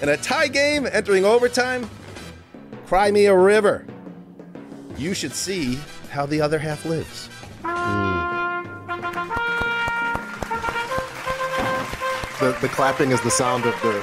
[0.00, 1.90] in a tie game, entering overtime,
[2.86, 3.86] cry me a river.
[4.96, 5.78] You should see
[6.10, 7.28] how the other half lives.
[12.40, 14.02] The, the clapping is the sound of the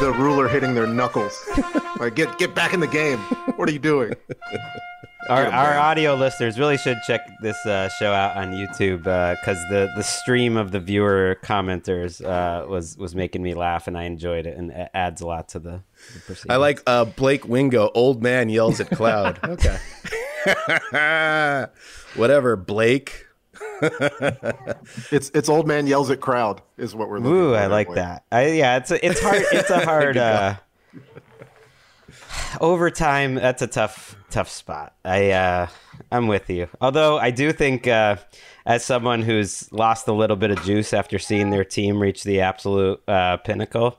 [0.00, 1.38] the ruler hitting their knuckles.
[1.98, 3.18] like get get back in the game.
[3.56, 4.14] What are you doing?
[5.28, 9.70] Our, our audio listeners really should check this uh, show out on YouTube because uh,
[9.70, 14.02] the, the stream of the viewer commenters uh, was was making me laugh and I
[14.02, 15.82] enjoyed it and it adds a lot to the.
[16.26, 17.90] The I like uh, Blake Wingo.
[17.94, 19.38] Old man yells at cloud.
[19.44, 19.78] okay.
[22.16, 23.26] Whatever, Blake.
[25.10, 27.24] it's it's old man yells at crowd is what we're.
[27.24, 28.24] Ooh, I like that.
[28.30, 29.42] I, yeah, it's a, it's hard.
[29.52, 30.16] It's a hard.
[30.16, 30.56] uh,
[32.60, 33.34] overtime.
[33.34, 34.94] That's a tough tough spot.
[35.04, 35.66] I uh,
[36.10, 36.68] I'm with you.
[36.80, 38.16] Although I do think, uh,
[38.66, 42.40] as someone who's lost a little bit of juice after seeing their team reach the
[42.40, 43.98] absolute uh, pinnacle,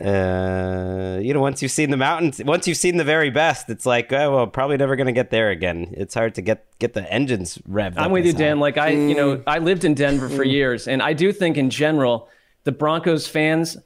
[0.00, 3.84] uh, you know, once you've seen the mountains, once you've seen the very best, it's
[3.84, 5.92] like, oh, well, probably never going to get there again.
[5.96, 7.94] It's hard to get get the engines revved.
[7.98, 8.60] I'm with you, Dan.
[8.60, 9.44] Like I, you know, mm.
[9.46, 10.50] I lived in Denver for mm.
[10.50, 12.28] years, and I do think in general,
[12.64, 13.76] the Broncos fans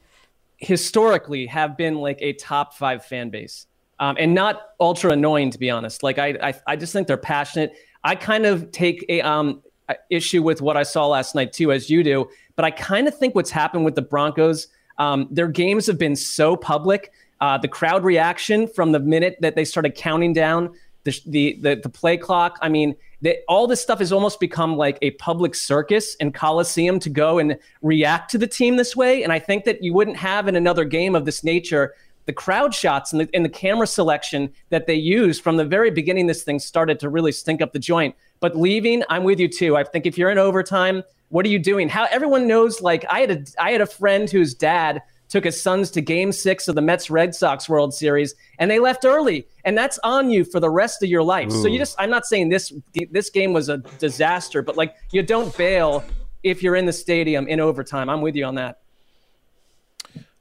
[0.59, 3.67] historically have been like a top five fan base
[3.99, 6.03] um, and not ultra annoying to be honest.
[6.03, 7.73] Like I, I, I just think they're passionate.
[8.03, 9.63] I kind of take a um,
[10.11, 12.29] issue with what I saw last night too, as you do.
[12.57, 16.17] But I kind of think what's happened with the Broncos, um, their games have been
[16.17, 17.13] so public.
[17.41, 21.75] Uh, the crowd reaction from the minute that they started counting down the the the,
[21.77, 22.59] the play clock.
[22.63, 26.99] I mean, they, all this stuff has almost become like a public circus and coliseum
[27.01, 29.23] to go and react to the team this way.
[29.23, 31.95] And I think that you wouldn't have in another game of this nature
[32.27, 35.91] the crowd shots and the, and the camera selection that they used from the very
[35.91, 38.15] beginning, this thing started to really stink up the joint.
[38.41, 39.77] But leaving, I'm with you too.
[39.77, 41.03] I think if you're in overtime,
[41.35, 41.89] what are you doing?
[41.89, 45.61] How everyone knows, like I had a I had a friend whose dad took his
[45.61, 49.49] sons to game six of the Mets Red Sox World Series, and they left early.
[49.65, 51.51] And that's on you for the rest of your life.
[51.51, 52.73] So you just, I'm not saying this
[53.11, 56.05] this game was a disaster, but like you don't bail
[56.45, 58.09] if you're in the stadium in overtime.
[58.09, 58.79] I'm with you on that.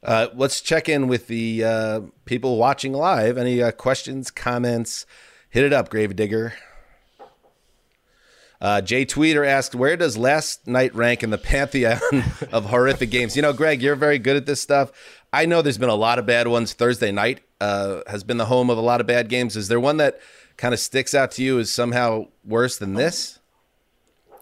[0.03, 3.39] Uh, let's check in with the uh, people watching live.
[3.39, 5.07] Any uh, questions, comments?
[5.49, 6.53] Hit it up, Gravedigger.
[8.63, 11.99] Uh, Jay Tweeter asked, "Where does last night rank in the pantheon
[12.53, 14.91] of horrific games?" You know, Gregg, you're very good at this stuff.
[15.33, 16.71] I know there's been a lot of bad ones.
[16.71, 19.57] Thursday night uh, has been the home of a lot of bad games.
[19.57, 20.21] Is there one that
[20.55, 23.39] kind of sticks out to you as somehow worse than this?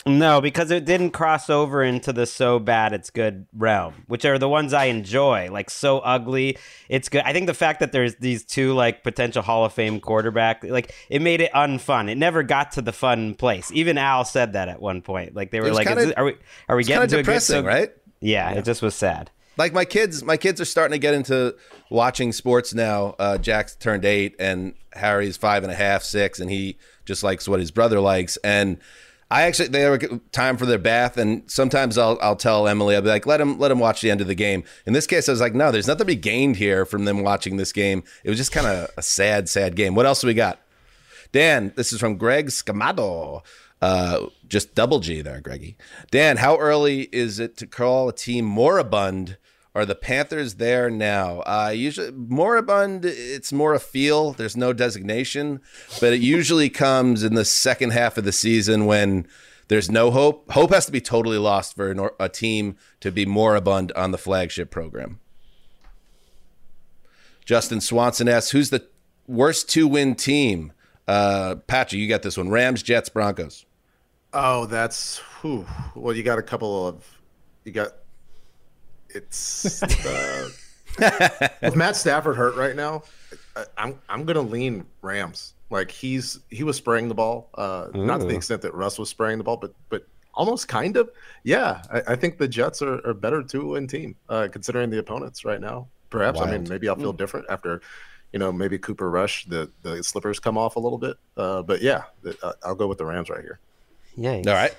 [0.05, 4.39] No, because it didn't cross over into the so bad it's good realm, which are
[4.39, 5.49] the ones I enjoy.
[5.51, 6.57] Like so ugly,
[6.89, 7.21] it's good.
[7.23, 10.95] I think the fact that there's these two like potential Hall of Fame quarterback, like
[11.09, 12.09] it made it unfun.
[12.09, 13.71] It never got to the fun place.
[13.73, 15.35] Even Al said that at one point.
[15.35, 16.35] Like they were like, kinda- Is this, "Are we
[16.67, 17.91] are we getting to a good depressing, so-" right?
[18.21, 19.29] Yeah, it just was sad.
[19.57, 21.55] like my kids my kids are starting to get into
[21.91, 26.49] watching sports now uh jack's turned eight and harry's five and a half six and
[26.49, 28.77] he just likes what his brother likes and
[29.31, 33.01] i actually they have time for their bath and sometimes i'll i'll tell emily i'll
[33.01, 35.27] be like let him let him watch the end of the game in this case
[35.27, 38.03] i was like no there's nothing to be gained here from them watching this game
[38.23, 40.59] it was just kind of a sad sad game what else do we got
[41.31, 43.41] Dan, this is from Greg Scamado.
[43.81, 45.77] Uh, just double G there, Greggy.
[46.11, 49.37] Dan, how early is it to call a team moribund?
[49.73, 51.39] Are the Panthers there now?
[51.41, 54.33] Uh, usually, moribund, it's more a feel.
[54.33, 55.61] There's no designation,
[56.01, 59.25] but it usually comes in the second half of the season when
[59.69, 60.51] there's no hope.
[60.51, 64.17] Hope has to be totally lost for an, a team to be moribund on the
[64.17, 65.21] flagship program.
[67.45, 68.85] Justin Swanson asks, "Who's the
[69.25, 70.73] worst two-win team?"
[71.07, 73.65] Uh, Patchy, you got this one: Rams, Jets, Broncos.
[74.33, 75.65] Oh, that's whew.
[75.95, 76.13] well.
[76.13, 77.17] You got a couple of
[77.63, 77.93] you got.
[79.13, 80.49] It's uh,
[81.61, 83.03] with Matt Stafford hurt right now.
[83.55, 85.53] I, I'm I'm gonna lean Rams.
[85.69, 89.09] Like he's he was spraying the ball, uh, not to the extent that Russ was
[89.09, 91.09] spraying the ball, but but almost kind of.
[91.43, 94.99] Yeah, I, I think the Jets are, are better two win team uh, considering the
[94.99, 95.87] opponents right now.
[96.09, 97.81] Perhaps I mean maybe I'll feel different after.
[98.33, 101.17] You know, maybe Cooper Rush, the, the slippers come off a little bit.
[101.35, 103.59] Uh, but yeah, the, uh, I'll go with the Rams right here.
[104.15, 104.35] Yeah.
[104.35, 104.73] All right.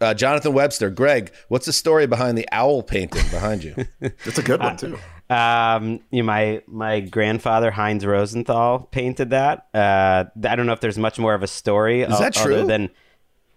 [0.00, 3.74] Uh, Jonathan Webster, Gregg, what's the story behind the owl painting behind you?
[4.00, 4.98] It's a good one too.
[5.30, 9.66] Um, you know, my my grandfather Heinz Rosenthal painted that.
[9.74, 12.00] Uh, I don't know if there's much more of a story.
[12.00, 12.66] Is that other true?
[12.66, 12.88] Than,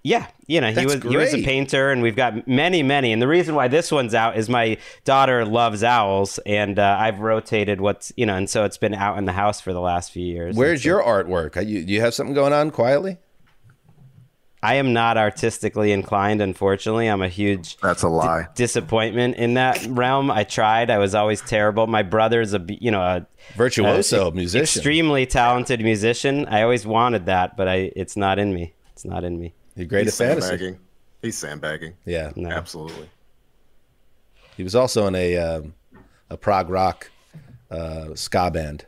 [0.04, 3.14] yeah, you know, he That's was he was a painter, and we've got many, many.
[3.14, 7.22] And the reason why this one's out is my daughter loves owls, and uh, I've
[7.22, 10.12] rotated what's you know, and so it's been out in the house for the last
[10.12, 10.58] few years.
[10.58, 11.56] Where's so- your artwork?
[11.56, 13.18] Are you, do you have something going on quietly?
[14.64, 17.08] I am not artistically inclined, unfortunately.
[17.08, 18.48] I'm a huge That's a lie.
[18.54, 20.30] disappointment in that realm.
[20.30, 20.92] I tried.
[20.92, 21.88] I was always terrible.
[21.88, 24.62] My brother's a you know a Virtuoso uh, musician.
[24.64, 26.46] extremely talented musician.
[26.46, 28.74] I always wanted that, but I it's not in me.
[28.94, 29.54] It's not in me.
[29.76, 30.48] You're great He's at fantasy.
[30.50, 30.80] sandbagging.
[31.24, 31.94] He's sandbagging.
[32.06, 32.32] Yeah.
[32.36, 32.50] No.
[32.50, 33.10] Absolutely.
[34.58, 35.74] He was also in a um,
[36.30, 37.10] a prog rock
[37.72, 38.86] uh, ska band,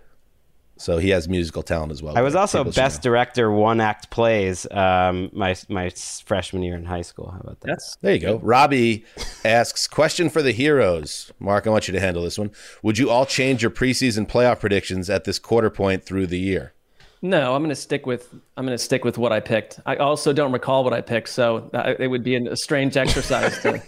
[0.78, 2.18] so he has musical talent as well.
[2.18, 3.12] I was also best know.
[3.12, 5.90] director one act plays um, my my
[6.26, 7.32] freshman year in high school.
[7.32, 7.68] How about that?
[7.68, 8.40] That's There you go.
[8.40, 9.06] Robbie
[9.46, 11.32] asks, question for the heroes.
[11.40, 12.52] Marc, I want you to handle this one.
[12.82, 16.74] Would you all change your preseason playoff predictions at this quarter point through the year?
[17.22, 19.80] No, I'm going to stick with I'm going to stick with what I picked.
[19.86, 23.82] I also don't recall what I picked, so it would be a strange exercise to.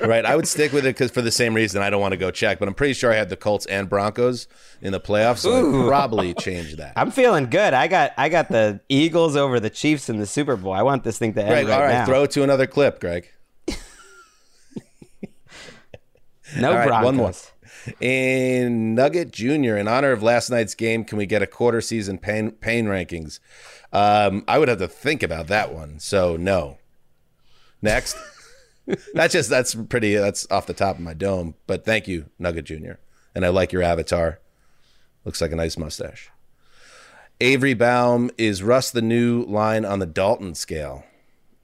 [0.00, 0.24] Right.
[0.24, 2.30] I would stick with it because for the same reason, I don't want to go
[2.30, 4.48] check, but I'm pretty sure I had the Colts and Broncos
[4.82, 6.94] in the playoffs, so I'd probably change that.
[6.96, 7.74] I'm feeling good.
[7.74, 10.72] I got I got the Eagles over the Chiefs in the Super Bowl.
[10.72, 12.06] I want this thing to end Gregg, right all right, now.
[12.06, 13.28] throw it to another clip, Gregg.
[16.56, 17.04] no right, Broncos.
[17.04, 17.32] one more.
[18.00, 22.18] In Nugget Jr., in honor of last night's game, can we get a quarter season
[22.18, 23.38] pain pain rankings?
[23.92, 25.98] Um, I would have to think about that one.
[25.98, 26.78] So no.
[27.82, 28.16] Next.
[29.14, 31.54] That's just that's pretty that's off the top of my dome.
[31.66, 32.92] But thank you, Nugget Jr.
[33.34, 34.40] And I like your avatar.
[35.24, 36.30] Looks like a nice mustache.
[37.40, 41.04] Avery Baum is Russ the new line on the Dalton scale.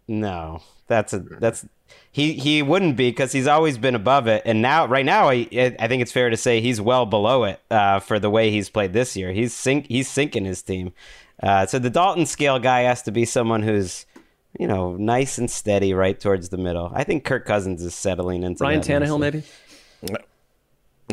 [0.08, 1.66] No, that's a that's
[2.10, 5.48] he he wouldn't be because he's always been above it, and now right now I
[5.52, 8.70] I think it's fair to say he's well below it uh, for the way he's
[8.70, 9.32] played this year.
[9.32, 10.92] He's sink he's sinking his team.
[11.42, 14.06] Uh, so the Dalton scale guy has to be someone who's
[14.58, 16.90] you know nice and steady right towards the middle.
[16.94, 19.44] I think Kirk Cousins is settling into Ryan that Tannehill, nicely.
[20.02, 20.24] maybe.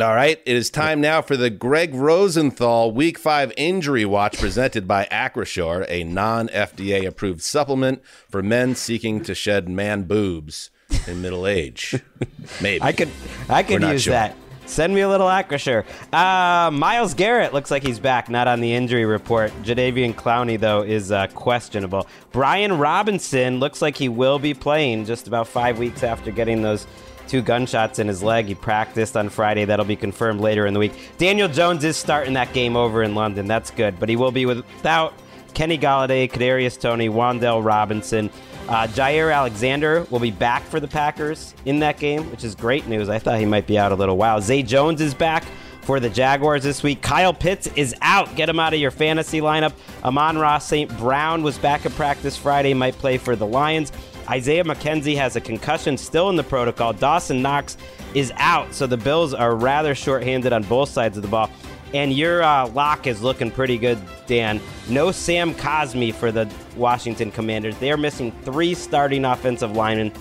[0.01, 4.87] All right, it is time now for the Gregg Rosenthal Week 5 Injury Watch presented
[4.87, 10.71] by Acrisure, a non FDA approved supplement for men seeking to shed man boobs
[11.05, 12.01] in middle age.
[12.61, 12.81] Maybe.
[12.81, 13.09] I could
[13.47, 14.13] I We're could use sure.
[14.13, 14.35] that.
[14.73, 15.85] Send me a little Acrisure.
[16.11, 19.51] Uh, Myles Garrett looks like he's back, not on the injury report.
[19.61, 22.07] Jadeveon Clowney, though, is uh, questionable.
[22.31, 26.87] Brian Robinson looks like he will be playing just about five weeks after getting those
[27.27, 28.47] two gunshots in his leg.
[28.47, 29.65] He practiced on Friday.
[29.65, 30.93] That'll be confirmed later in the week.
[31.19, 33.45] Daniel Jones is starting that game over in London.
[33.45, 35.13] That's good, but he will be without
[35.53, 38.31] Kenny Golladay, Kadarius Toney, Wan'Dale Robinson.
[38.67, 42.87] Uh, Jaire Alexander will be back for the Packers in that game, which is great
[42.87, 43.09] news.
[43.09, 44.39] I thought he might be out a little while.
[44.39, 45.43] Zay Jones is back
[45.81, 47.01] for the Jaguars this week.
[47.01, 48.33] Kyle Pitts is out.
[48.37, 49.73] Get him out of your fantasy lineup.
[50.03, 50.97] Amon-Ra St.
[50.97, 53.91] Brown was back at practice Friday, might play for the Lions.
[54.29, 56.93] Isaiah McKenzie has a concussion still in the protocol.
[56.93, 57.75] Dawson Knox
[58.13, 61.49] is out, so the Bills are rather shorthanded on both sides of the ball.
[61.93, 64.59] And your uh, lock is looking pretty good, Dan.
[64.89, 67.77] No Sam Cosmi for the Washington Commanders.
[67.77, 70.11] They are missing three starting offensive linemen.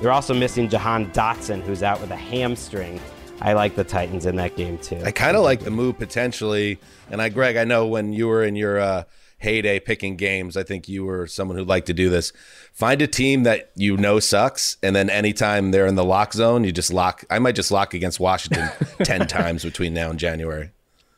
[0.00, 3.00] They're also missing Jahan Dotson, who's out with a hamstring.
[3.40, 5.00] I like the Titans in that game too.
[5.04, 6.78] I kind of like the move potentially.
[7.10, 9.04] And I, Gregg, I know when you were in your uh,
[9.38, 12.32] heyday picking games, I think you were someone who liked to do this.
[12.72, 16.64] Find a team that you know sucks, and then anytime they're in the lock zone,
[16.64, 17.24] you just lock.
[17.30, 18.68] I might just lock against Washington
[19.02, 20.70] ten times between now and January.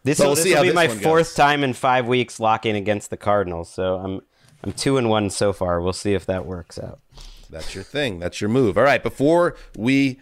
[0.05, 1.34] This But will, we'll this will be this my fourth goes.
[1.34, 3.70] time in five weeks locking against the Cardinals.
[3.70, 4.20] So I'm
[4.64, 5.80] I'm two and one so far.
[5.80, 7.00] We'll see if that works out.
[7.50, 8.18] That's your thing.
[8.18, 8.78] That's your move.
[8.78, 9.03] All right.
[9.03, 10.18] Before we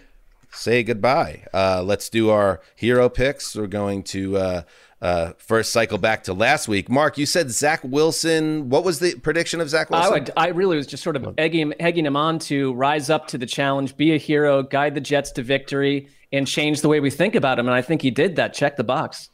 [0.52, 3.54] say goodbye, uh, let's do our hero picks.
[3.54, 4.62] We're going to uh,
[5.00, 6.90] uh, first cycle back to last week.
[6.90, 8.68] Marc, you said Zach Wilson.
[8.68, 10.12] What was the prediction of Zach I Wilson?
[10.24, 10.30] would.
[10.36, 13.46] I really was just sort of egging, egging him on to rise up to the
[13.46, 17.34] challenge, be a hero, guide the Jets to victory, and change the way we think
[17.34, 17.66] about him.
[17.66, 18.52] And I think he did that.
[18.52, 19.29] Check the box.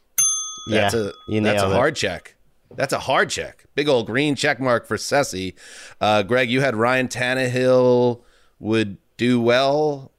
[0.69, 1.75] That's yeah, a you that's a nailed it.
[1.75, 2.35] hard check.
[2.75, 3.65] That's a hard check.
[3.75, 5.53] Big old green check mark for Sessy.
[6.01, 8.21] Uh, Gregg, you had Ryan Tannehill
[8.59, 10.11] would do well,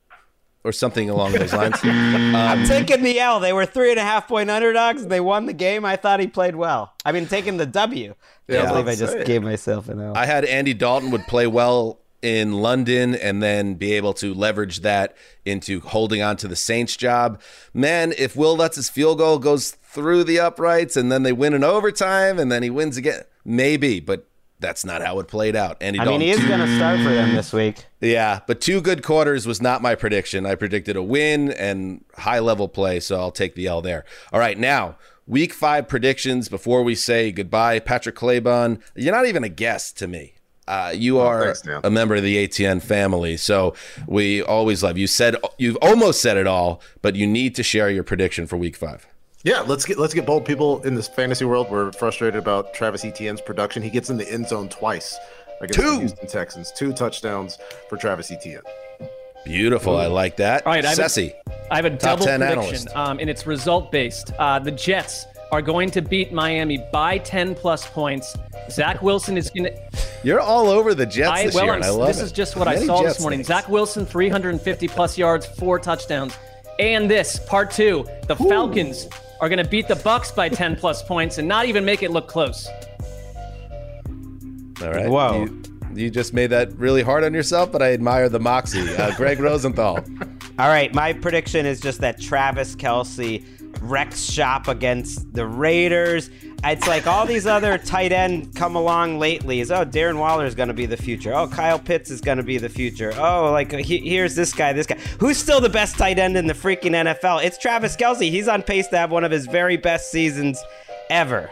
[0.64, 1.76] or something along those lines.
[1.84, 3.38] I'm taking the L.
[3.40, 5.06] They were three and a half point underdogs.
[5.06, 5.84] They won the game.
[5.84, 6.94] I thought he played well.
[7.04, 8.06] I mean, taking the W.
[8.06, 8.16] Can't
[8.64, 8.68] Yeah.
[8.70, 9.26] believe I just it.
[9.26, 10.16] gave myself an L.
[10.16, 14.80] I had Andy Dalton would play well in London and then be able to leverage
[14.80, 17.40] that into holding on to the Saints job.
[17.72, 21.64] Man, if Will Lutz's field goal goes through the uprights and then they win in
[21.64, 24.26] overtime and then he wins again, maybe, but
[24.60, 25.76] that's not how it played out.
[25.80, 27.84] Andy I mean, Dalton, he is two- going to start for them this week.
[28.00, 30.46] yeah, but two good quarters was not my prediction.
[30.46, 34.04] I predicted a win and high level play, so I'll take the L there.
[34.32, 34.96] All right, now
[35.26, 37.80] week five predictions before we say goodbye.
[37.80, 40.34] Patrick Claybon, you're not even a guest to me.
[40.66, 43.74] Uh, you are thanks, a member of the ATN family, so
[44.06, 45.06] we always love you.
[45.06, 48.76] Said you've almost said it all, but you need to share your prediction for week
[48.76, 49.06] five.
[49.44, 50.44] Yeah, let's get let's get bold.
[50.44, 53.82] People in this fantasy world were frustrated about Travis Etienne's production.
[53.82, 55.16] He gets in the end zone twice
[55.60, 55.90] against Two.
[55.92, 56.72] the Houston Texans.
[56.72, 57.58] Two touchdowns
[57.88, 58.62] for Travis Etienne.
[59.44, 60.66] Beautiful, I like that.
[60.66, 61.34] All right, I have a- Sessy.
[61.70, 62.58] I have a Top double 10 prediction,
[62.88, 62.96] analyst.
[62.96, 64.32] um, and it's result based.
[64.38, 68.36] Uh, the Jets are going to beat Miami by 10 plus points.
[68.70, 69.78] Zach Wilson is going to.
[70.24, 72.24] You're all over the Jets I, this well, year, I'm- and I love this it.
[72.24, 73.38] is just what I saw Jets this morning.
[73.38, 73.46] things.
[73.48, 76.36] Zach Wilson, 350 plus yards, four touchdowns.
[76.80, 79.08] And this, part two, the Falcons
[79.40, 82.10] are going to beat the Bucks by 10 plus points and not even make it
[82.10, 82.68] look close.
[84.82, 85.08] All right.
[85.08, 85.44] Wow.
[85.44, 85.62] You,
[85.94, 88.94] you just made that really hard on yourself, but I admire the moxie.
[88.94, 89.98] Uh, Gregg Rosenthal.
[90.58, 93.44] All right, my prediction is just that Travis Kelce
[93.80, 96.30] wrecks shop against the Raiders.
[96.64, 99.60] It's like all these other tight end come along lately.
[99.60, 101.32] Is oh Darren Waller is going to be the future.
[101.32, 103.12] Oh Kyle Pitts is going to be the future.
[103.16, 104.98] Oh like he, here's this guy, this guy.
[105.20, 107.44] Who's still the best tight end in the freaking NFL?
[107.44, 108.30] It's Travis Kelce.
[108.30, 110.62] He's on pace to have one of his very best seasons
[111.10, 111.50] ever.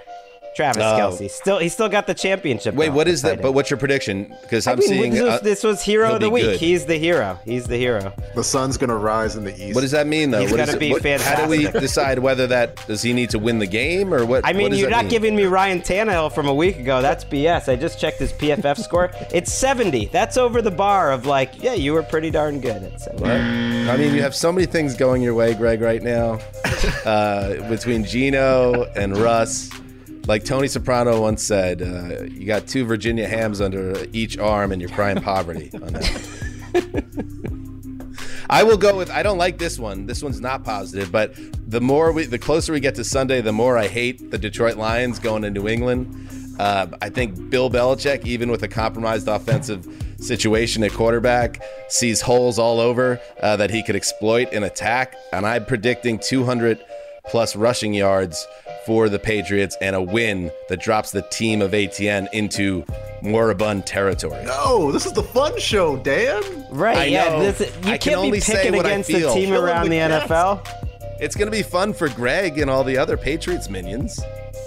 [0.56, 0.98] Travis Oh.
[0.98, 2.74] Kelce still he's still got the championship.
[2.74, 3.42] Wait, belt what for is tight that?
[3.42, 4.34] But what's your prediction?
[4.42, 5.12] Because I I'm mean, seeing.
[5.12, 6.44] this, was, uh, this was hero of the week.
[6.44, 6.58] good.
[6.60, 7.38] He's the hero.
[7.44, 8.12] He's the hero.
[8.34, 9.74] The sun's gonna rise in the east.
[9.74, 10.40] what does that mean, though?
[10.40, 13.30] He's What gotta is be what- How do we decide whether that does he need
[13.30, 14.44] to win the game or what?
[14.46, 15.10] I mean, what you're not mean?
[15.10, 17.02] giving me Ryan Tannehill from a week ago.
[17.02, 17.68] That's BS.
[17.70, 19.10] I just checked his PFF score.
[19.32, 20.06] It's 70.
[20.06, 23.26] That's over the bar of like, yeah, you were pretty darn good at 70.
[23.90, 26.38] I mean, you have so many things going your way, Gregg, right now.
[27.04, 29.70] Uh, between Gino and Russ,
[30.26, 34.80] like Tony Soprano once said, uh, you got two Virginia hams under each arm, and
[34.80, 37.26] you're crying poverty on that.
[38.48, 39.10] I will go with.
[39.10, 40.06] I don't like this one.
[40.06, 41.34] This one's not positive, but
[41.68, 44.76] the more we, the closer we get to Sunday, the more I hate the Detroit
[44.76, 46.54] Lions going to New England.
[46.58, 49.86] Uh, I think Bill Belichick, even with a compromised offensive
[50.18, 55.44] situation at quarterback, sees holes all over uh, that he could exploit in attack, and
[55.44, 56.82] I'm predicting 200
[57.26, 58.46] plus rushing yards
[58.86, 62.84] for the Patriots and a win that drops the team of ATN into
[63.20, 64.44] moribund territory.
[64.44, 66.42] No, this is the fun show, Dan.
[66.70, 67.24] Right, I yeah.
[67.24, 67.52] know.
[67.52, 69.98] This, you I can can't only be picking what against the team Killing around the
[69.98, 70.66] the NFL.
[71.20, 74.20] It's going to be fun for Gregg and all the other Patriots minions.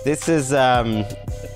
[0.04, 1.06] This is um,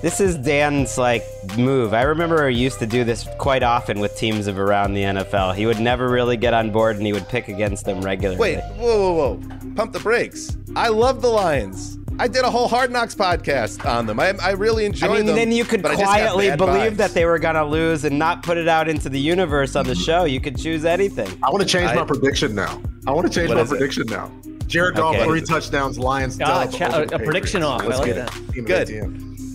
[0.02, 1.24] this is Dan's like
[1.56, 1.92] move.
[1.92, 5.54] I remember he used to do this quite often with teams of around the NFL.
[5.54, 8.38] He would never really get on board, and he would pick against them regularly.
[8.38, 9.74] Wait, whoa, whoa, whoa!
[9.74, 10.56] Pump the brakes.
[10.76, 11.98] I love the Lions.
[12.16, 14.20] I did a whole Hard Knocks podcast on them.
[14.20, 15.34] I, I really enjoyed I mean, them.
[15.34, 16.96] then you could but I just got quietly believe vibes.
[16.98, 19.96] that they were gonna lose and not put it out into the universe on the
[19.96, 20.24] show.
[20.24, 21.28] You could choose anything.
[21.42, 22.80] I want to change I- my prediction now.
[23.06, 23.76] I want to change my is it?
[23.78, 24.30] prediction now.
[24.68, 25.24] Jared Goff, Okay.
[25.24, 26.40] three touchdowns, Lions.
[26.40, 27.64] Ah, dub cha- a- a prediction Patriots.
[27.64, 27.82] off.
[27.82, 28.56] I Let's like get that.
[28.56, 28.64] it.
[28.64, 28.88] Good.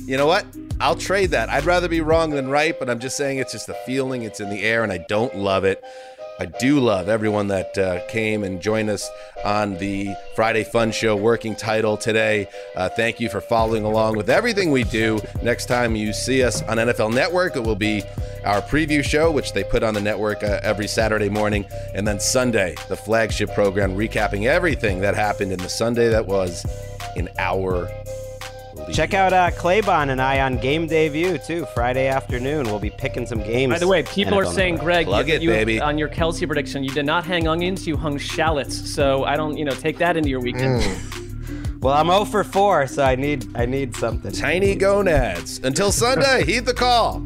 [0.07, 0.45] You know what?
[0.81, 1.49] I'll trade that.
[1.49, 4.23] I'd rather be wrong than right, but I'm just saying it's just a feeling.
[4.23, 5.83] It's in the air, and I don't love it.
[6.39, 9.09] I do love everyone that uh, came and joined us
[9.43, 12.47] on the Friday Fun Show working title today.
[12.77, 15.19] Uh, thank you for following along with everything we do.
[15.43, 18.03] Next time you see us on NFL Network, it will be
[18.45, 21.65] our preview show, which they put on the network uh, every Saturday morning.
[21.93, 26.65] And then Sunday, the flagship program, recapping everything that happened in the Sunday that was
[27.17, 27.89] in our
[28.89, 28.95] league.
[28.95, 31.65] Check out uh, Claybon and I on Game Day View too.
[31.73, 33.71] Friday afternoon, we'll be picking some games.
[33.73, 34.85] By the way, people are saying, Network.
[34.85, 35.79] Gregg, Plug you, it, you- baby.
[35.81, 38.93] on your Kelce prediction, you did not hang onions, you hung shallots.
[38.93, 40.83] So I don't, you know, take that into your weekend.
[41.81, 44.31] Well, I'm 0 for 4, so I need I need something.
[44.33, 45.59] Tiny gonads.
[45.63, 47.25] Until Sunday, heed the call.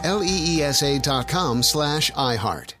[0.01, 2.80] That's L-E-E-S-A dot com slash iHeart.